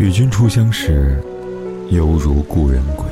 [0.00, 1.22] 与君初相识，
[1.90, 3.04] 犹如故人归。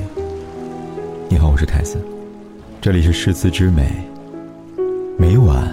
[1.28, 2.02] 你好，我是凯斯，
[2.80, 3.90] 这里是诗词之美，
[5.18, 5.68] 每晚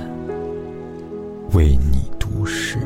[1.54, 2.78] 为你读诗。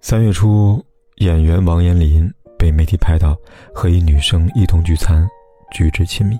[0.00, 0.84] 三月初，
[1.18, 2.28] 演员王彦霖
[2.58, 3.36] 被媒体拍到
[3.72, 5.24] 和一女生一同聚餐，
[5.70, 6.36] 举止亲密。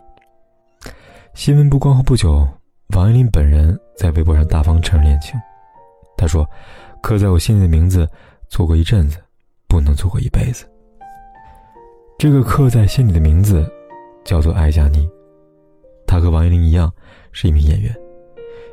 [1.35, 2.47] 新闻曝光后不久，
[2.95, 5.35] 王彦霖本人在微博上大方承认恋情。
[6.17, 6.49] 他说
[7.03, 8.07] ：“刻在我心里的名字，
[8.49, 9.19] 错过一阵子，
[9.67, 10.71] 不能错过一辈子。”
[12.19, 13.67] 这个刻在心里的名字，
[14.25, 15.09] 叫做艾佳妮。
[16.07, 16.93] 她和王彦霖一样，
[17.33, 17.93] 是一名演员。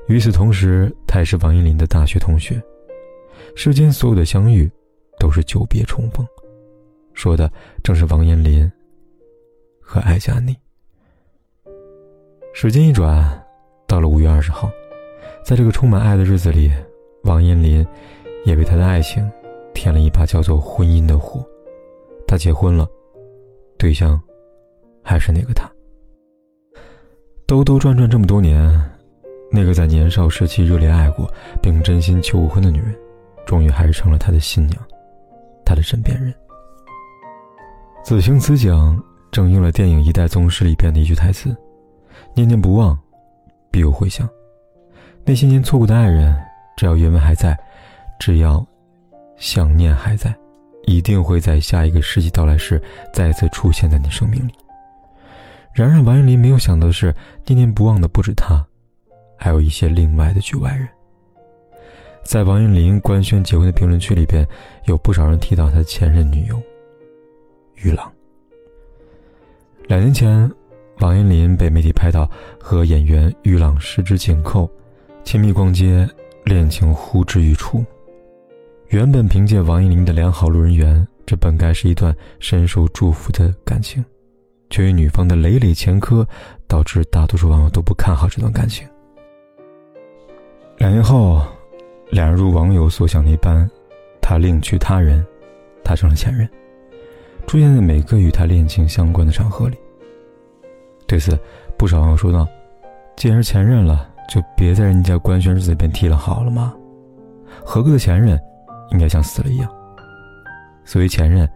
[0.09, 2.62] 与此同时，她也是王彦霖的大学同学。
[3.55, 4.70] 世间所有的相遇，
[5.17, 6.28] 都是久别重逢。
[7.14, 7.52] 说的
[7.84, 8.70] 正是王彦霖
[9.81, 10.55] 和艾佳妮。
[12.52, 13.42] 时间一转，
[13.88, 14.69] 到了五月二十号，
[15.45, 16.69] 在这个充满爱的日子里，
[17.23, 17.86] 王彦霖
[18.44, 19.30] 也为他的爱情
[19.73, 21.45] 添了一把叫做婚姻的火。
[22.27, 22.88] 他结婚了，
[23.77, 24.20] 对象
[25.03, 25.70] 还是那个他。
[27.45, 28.70] 兜兜转转这么多年，
[29.52, 32.94] 那个在年少时期热烈爱过并真心求婚的女人，
[33.45, 34.83] 终于还是成了他的新娘，
[35.64, 36.33] 他的枕边人。
[38.03, 41.55] 此情此景，正应了电影《一代宗师》里边的一句台词。
[42.40, 42.98] 念念不忘，
[43.70, 44.28] 必有回响。
[45.26, 46.34] 那些年错过的爱人，
[46.78, 47.58] 只要余温还在，
[48.18, 48.66] 只要
[49.36, 50.34] 想念还在，
[50.84, 54.54] 一定会在下一个世纪到来时再次出现在你生命里。
[55.73, 57.14] 然而，王彦霖没有想到的是，
[57.45, 58.66] 念念不忘的不止他，
[59.38, 60.88] 还有一些另外的局外人。
[62.23, 64.48] 在王彦霖官宣结婚的评论区里边，
[64.86, 66.58] 有不少人提到他前任女友
[67.76, 68.10] 于朗。
[69.90, 70.50] 两年前。
[71.00, 74.69] 王彦霖被媒体拍到和演员玉朗十指紧扣，
[75.23, 76.08] 亲密逛街，
[76.44, 77.83] 恋情呼之欲出。
[78.89, 84.04] 原本凭借王彦霖的良好路人缘，这本该是一段深受祝福的感情，
[84.70, 86.27] 却因女方的累累前科，
[86.67, 88.86] 导致大多数网友都不看好这段感情。
[90.80, 91.42] 两年后，
[92.10, 93.70] 两人如网友所想那般，
[94.21, 95.26] 他另娶他人，
[95.81, 96.45] 他成了前任，
[97.48, 99.77] 出现在每个与他恋情相关的场合里。
[101.09, 101.36] 对此，
[101.75, 102.47] 不少网友说道
[103.17, 106.71] ：“既然是前任了，就别在人家官宣日子里边提了，好了吗？
[107.65, 108.39] 合格的前任，
[108.92, 109.67] 应该像死了一样。
[110.86, 111.49] 所谓前任，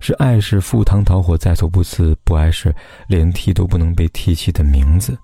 [0.00, 2.74] 是爱是赴汤蹈火在所不辞，不爱是
[3.08, 5.16] 连提都不能被提起的名字。”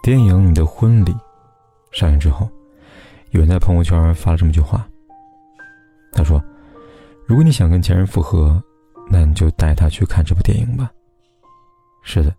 [0.00, 1.10] 电影《你的婚礼》
[1.90, 2.48] 上映之后，
[3.30, 4.86] 有人在朋友圈发了这么句话
[6.14, 6.40] ：“他说，
[7.26, 8.62] 如果你想跟前任复合，
[9.10, 10.92] 那你就带他去看这部电影吧。”
[12.04, 12.32] 是的，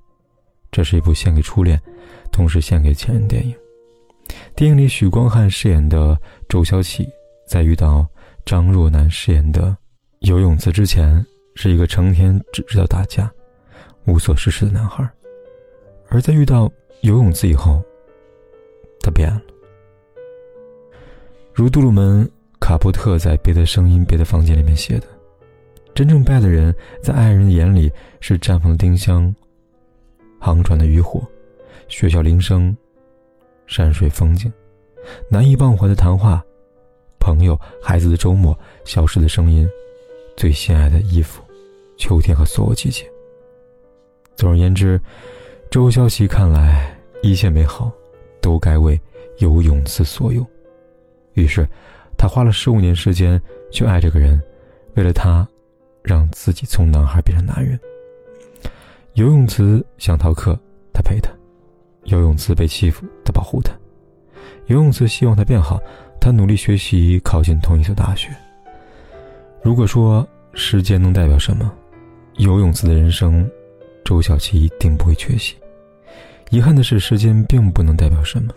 [0.71, 1.77] 这是一部献给初恋，
[2.31, 3.53] 同时献给前任电影。
[4.55, 6.17] 电影里，许光汉饰演的
[6.47, 7.07] 周潇齐，
[7.47, 8.07] 在遇到
[8.45, 9.75] 张若楠饰演的
[10.19, 11.23] 游泳池之前，
[11.55, 13.29] 是一个成天只知道打架、
[14.05, 15.03] 无所事事的男孩；
[16.09, 16.71] 而在遇到
[17.01, 17.83] 游泳池以后，
[19.01, 19.41] 他变了。
[21.53, 22.25] 如杜鲁门·
[22.59, 25.07] 卡波特在《别的声音，别的房间》里面写的
[25.95, 29.33] ：“真正败的人，在爱人眼里是绽放的丁香。”
[30.39, 31.21] 航船的渔火，
[31.87, 32.75] 学校铃声，
[33.67, 34.51] 山水风景，
[35.29, 36.43] 难以忘怀的谈话，
[37.19, 39.67] 朋友孩子的周末，消失的声音，
[40.37, 41.41] 最心爱的衣服，
[41.97, 43.05] 秋天和所有季节。
[44.35, 44.99] 总而言之，
[45.71, 47.91] 周潇齐看来，一切美好，
[48.41, 48.99] 都该为
[49.39, 50.45] 游泳池所有。
[51.33, 51.67] 于是，
[52.17, 53.41] 他花了十五年时间
[53.71, 54.41] 去爱这个人，
[54.95, 55.47] 为了他，
[56.03, 57.79] 让自己从男孩变成男人。
[59.15, 60.59] 游泳池想逃课，
[60.91, 61.31] 他陪他；
[62.03, 63.71] 游泳池被欺负，他保护他；
[64.67, 65.79] 游泳池希望他变好，
[66.19, 68.27] 他努力学习，考进同一所大学。
[69.63, 71.71] 如果说时间能代表什么，
[72.39, 73.49] 游泳池的人生，
[74.03, 75.55] 周小琪一定不会缺席。
[76.49, 78.53] 遗憾的是，时间并不能代表什么。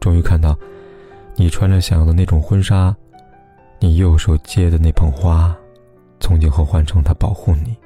[0.00, 0.58] 终于看到，
[1.36, 2.96] 你穿着想要的那种婚纱，
[3.80, 5.54] 你右手接的那捧花，
[6.20, 7.76] 从今后换成他保护你，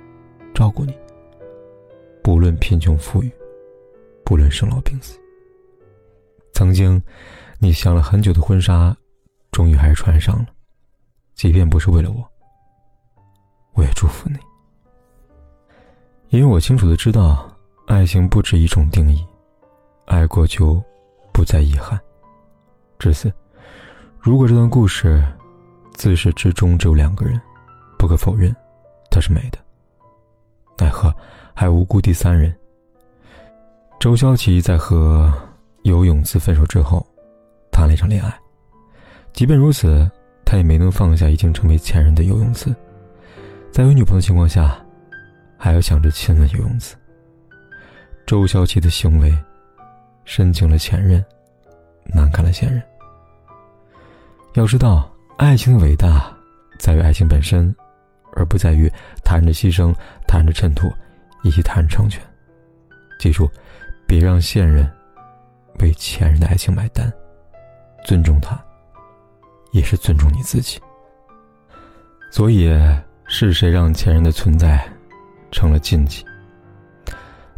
[0.55, 0.95] 照顾你。
[2.23, 3.31] 不论贫穷富裕，
[4.25, 5.19] 不论生老病死。
[6.53, 7.03] 曾经，
[7.59, 8.97] 你想了很久的婚纱，
[9.51, 10.47] 终于还是穿上了。
[11.35, 12.25] 即便不是为了我，
[13.73, 14.37] 我也祝福你。
[16.29, 17.51] 因为我清楚的知道，
[17.89, 19.27] 爱情不止一种定义，
[20.07, 20.81] 爱过就
[21.33, 21.99] 不再遗憾。
[22.99, 23.33] 至此，
[24.21, 25.27] 如果这段故事
[25.95, 27.41] 自始至终只有两个人，
[27.99, 28.55] 不可否认，
[29.11, 29.59] 它是美的。
[30.79, 31.13] 奈何。
[31.55, 32.55] 还无辜第三人，
[34.01, 35.33] 周潇齐在和
[35.83, 37.07] 游泳次分手之后，
[37.71, 38.35] 谈了一场恋爱。
[39.33, 40.11] 即便如此，
[40.45, 42.75] 他也没能放下已经成为前任的游泳次，
[43.71, 44.77] 在有女朋友的情况下，
[45.57, 46.97] 还要想着亲吻游泳次。
[48.27, 49.37] 周潇齐的行为，
[50.25, 51.25] 深情了前任，
[52.05, 52.83] 难看了现任。
[54.55, 56.35] 要知道，爱情的伟大，
[56.79, 57.75] 在于爱情本身，
[58.35, 58.91] 而不在于
[59.25, 59.95] 他人的牺牲、
[60.27, 60.93] 他人的衬托，
[61.43, 62.23] 以及他人成全。
[63.19, 63.51] 记住。
[64.05, 64.87] 别让现任
[65.81, 67.11] 为前任的爱情买单，
[68.05, 68.63] 尊重他，
[69.71, 70.79] 也是尊重你自己。
[72.31, 72.71] 所以，
[73.25, 74.87] 是谁让前任的存在
[75.51, 76.23] 成了禁忌？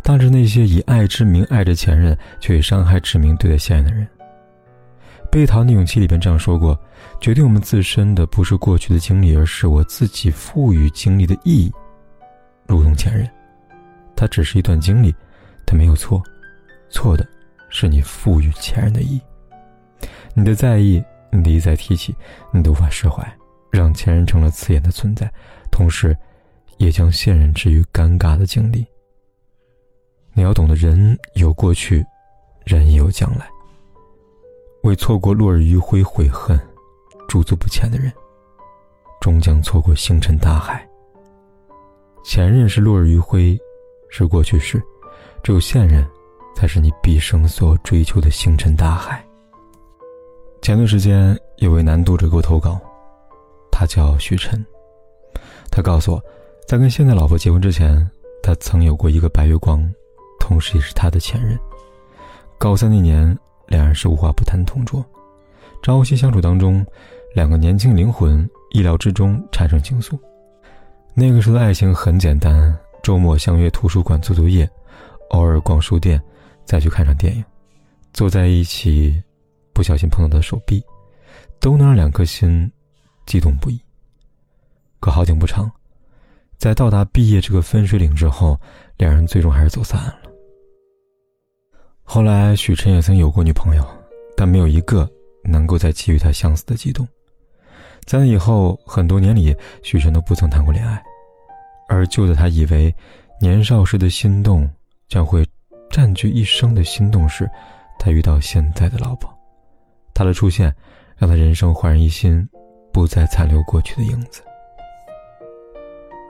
[0.00, 4.06] 当着那些以爱之名爱着前任，却以伤害之名对待现任的人。
[5.28, 6.78] 《被讨厌的勇气》里边这样说过
[7.20, 11.72] ：“决定我们自身的不是过去的经历，而是我自己赋予经历的意义。”
[12.68, 13.28] 如同前任，
[14.24, 15.14] 他只是一段经历，
[15.66, 16.22] 他没有错。
[16.88, 17.28] 错的，
[17.68, 19.20] 是你赋予前任的意义。
[20.32, 22.16] 你的在意，你的一再提起，
[22.50, 23.22] 你都无法释怀，
[23.70, 25.30] 让前任成了刺眼的存在，
[25.70, 26.16] 同时，
[26.78, 28.86] 也将现任置于尴尬的境地。
[30.32, 32.02] 你要懂得，人有过去，
[32.64, 33.46] 人也有将来。
[34.84, 36.58] 为错过落日余晖悔恨、
[37.28, 38.10] 驻足不前的人，
[39.20, 40.82] 终将错过星辰大海。
[42.24, 43.60] 前任是落日余晖，
[44.16, 44.82] 是过去式，
[45.42, 46.06] 只有现任。
[46.56, 49.20] 才是你毕生所追求的星辰大海。
[50.62, 52.80] 前段时间有位男读者给我投稿，
[53.72, 54.64] 他叫许晨。
[55.68, 56.22] 他告诉我，
[56.68, 58.08] 在跟现在老婆结婚之前，
[58.40, 59.84] 他曾有过一个白月光，
[60.38, 61.58] 同时也是他的前任。
[62.56, 65.04] 高三那年，两人是无话不谈的同桌，
[65.82, 66.86] 朝夕相处当中，
[67.34, 70.16] 两个年轻灵魂意料之中产生情愫。
[71.14, 74.68] 那个时候的爱情很简单，周末相约图书馆做作业，
[75.28, 76.20] 偶尔逛书店。
[76.64, 77.44] 再去看场电影，
[78.14, 79.22] 坐在一起，
[79.74, 80.82] 不小心碰到的手臂，
[81.60, 82.72] 都能让两颗心
[83.26, 83.78] 激动不已。
[84.98, 85.70] 可好景不长，
[86.56, 88.58] 在到达毕业这个分水岭之后，
[88.96, 90.16] 两人最终还是走散了。
[92.02, 93.86] 后来，许晨也曾有过女朋友，
[94.34, 95.06] 但没有一个
[95.42, 97.06] 能够再给予他相似的激动。
[98.06, 101.04] 在那以后很多年里，许晨都不曾谈过恋爱，
[101.88, 102.94] 而就在他以为
[103.40, 104.68] 年少时的心动
[105.08, 105.44] 将会。
[105.90, 107.48] 占据一生的心动时，
[108.00, 109.32] 他遇到现在的老婆，
[110.12, 110.74] 她的出现
[111.16, 112.44] 让他人生焕然一新，
[112.92, 114.42] 不再残留过去的影子。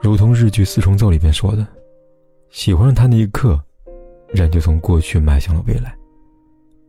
[0.03, 1.65] 如同日剧《四重奏》里面说的
[2.51, 3.59] ：“喜欢上他那一刻，
[4.27, 5.95] 人就从过去迈向了未来。”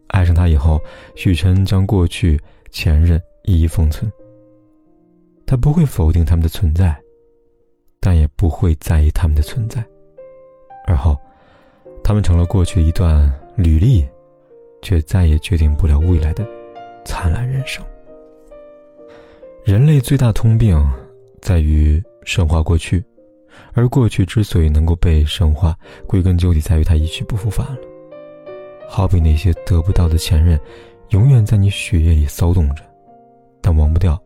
[0.08, 0.78] 爱上他以后，
[1.14, 2.38] 许晨将过去、
[2.70, 4.12] 前任一一封存。
[5.46, 6.94] 他不会否定他们的存在，
[8.00, 9.84] 但也不会在意他们的存在。
[10.86, 11.16] 而后。
[12.04, 14.06] 他们成了过去一段履历，
[14.80, 16.46] 却再也决定不了未来的
[17.04, 17.84] 灿烂人生。
[19.64, 20.80] 人类最大通病
[21.42, 23.04] 在于神话过去，
[23.72, 25.76] 而过去之所以能够被神化，
[26.06, 27.78] 归根究底在于它一去不复返了。
[28.88, 30.56] 好比那些得不到的前任，
[31.08, 32.84] 永远在你血液里骚动着，
[33.60, 34.16] 但忘不掉，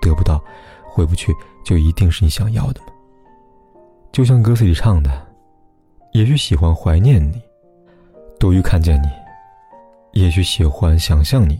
[0.00, 0.40] 得不到，
[0.88, 1.32] 回不去，
[1.64, 2.86] 就一定是你想要的吗？
[4.18, 5.24] 就像歌词里唱的。
[6.10, 7.40] 也许喜欢怀念你，
[8.40, 9.06] 多于看见你；
[10.10, 11.56] 也许喜欢想象你，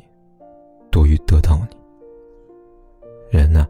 [0.91, 1.77] 多于得到你。
[3.31, 3.65] 人呢，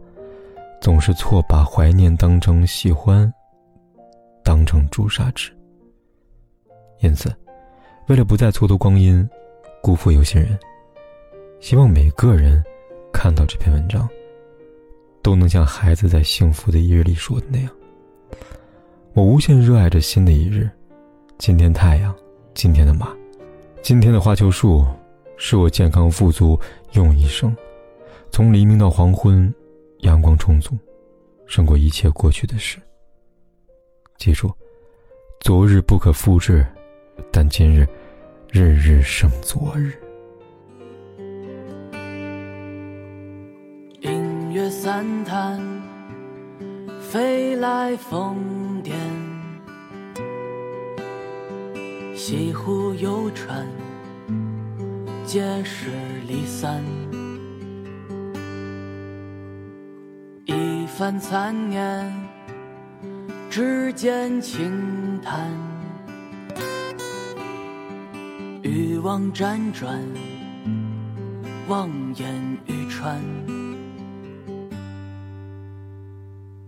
[0.81, 3.31] 总是错把怀念当成喜欢，
[4.43, 5.55] 当成朱砂痣。
[7.01, 7.31] 因此，
[8.07, 9.23] 为了不再蹉跎光阴，
[9.83, 10.57] 辜负有心人，
[11.59, 12.63] 希望每个人
[13.13, 14.09] 看到这篇文章，
[15.21, 17.69] 都能像孩子在幸福的一日里说的那样。
[19.19, 20.69] 我无限热爱着新的一日，
[21.37, 22.15] 今天太阳，
[22.53, 23.13] 今天的马，
[23.81, 24.85] 今天的花球树，
[25.35, 26.57] 是我健康富足
[26.93, 27.53] 用一生。
[28.31, 29.53] 从黎明到黄昏，
[30.03, 30.73] 阳光充足，
[31.47, 32.79] 胜过一切过去的事。
[34.17, 34.49] 记住，
[35.41, 36.65] 昨日不可复制，
[37.29, 37.85] 但今日，
[38.53, 39.91] 日日胜昨日。
[43.99, 45.61] 音乐散弹，
[47.01, 48.68] 飞来风。
[52.21, 53.65] 西湖游船，
[55.25, 55.89] 皆是
[56.27, 56.83] 离散。
[60.43, 62.13] 一番残念，
[63.49, 65.49] 指尖轻弹。
[68.63, 69.97] 欲望辗转，
[71.69, 73.17] 望眼欲穿。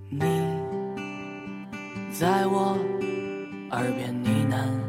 [0.10, 0.22] 你
[2.10, 2.78] 在我
[3.72, 4.81] 耳边呢喃。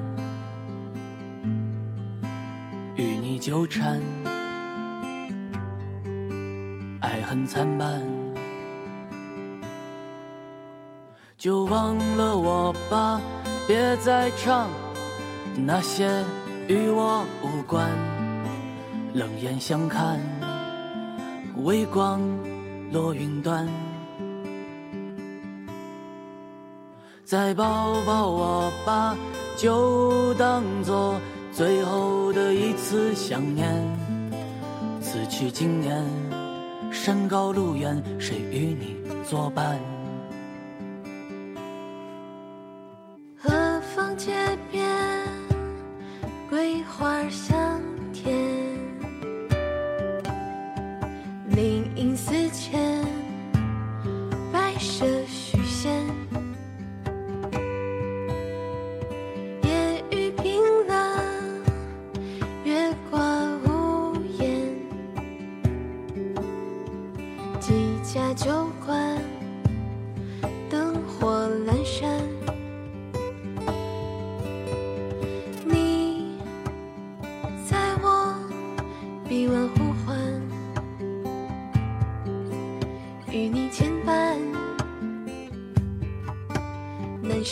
[3.43, 4.01] 纠缠，
[7.01, 8.01] 爱恨参半，
[11.37, 13.21] 就忘了我吧，
[13.67, 14.71] 别再唱
[15.57, 16.23] 那些
[16.69, 17.91] 与我无关。
[19.13, 20.21] 冷眼相看，
[21.65, 22.21] 微光
[22.93, 23.69] 落云端。
[27.25, 29.17] 再抱抱我吧，
[29.57, 31.17] 就当作
[31.53, 33.71] 最后的一次想念。
[35.03, 36.03] 此去经年，
[36.91, 38.97] 山高路远，谁与你
[39.29, 39.79] 作伴？
[43.37, 44.33] 何方街
[44.71, 44.89] 边，
[46.49, 47.83] 桂花香
[48.15, 48.35] 甜，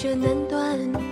[0.01, 1.10] 舍难断，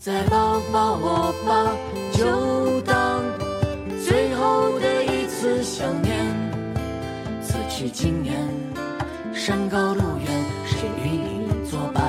[0.00, 1.76] 再抱抱我吧，
[2.10, 3.22] 就当
[4.02, 6.24] 最后的一次想念。
[7.42, 8.34] 此去经年，
[9.34, 12.00] 山高路远，谁与你作伴？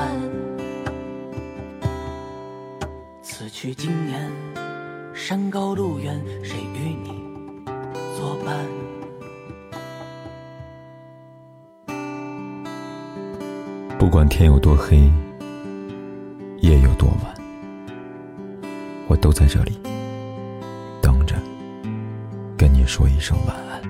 [3.21, 4.31] 此去经年，
[5.13, 7.21] 山高路远，谁与你
[8.15, 8.65] 作伴？
[14.00, 15.12] 不管天有多黑，
[16.62, 17.36] 夜有多晚，
[19.21, 19.79] 都在这里
[21.01, 21.35] 等着，
[22.57, 23.80] 跟你说一声晚安。